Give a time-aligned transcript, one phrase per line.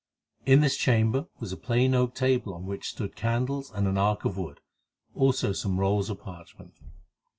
[0.47, 4.25] In this chamber was a plain oak table on which stood candles and an ark
[4.25, 4.59] of wood,
[5.13, 6.73] also some rolls of parchment.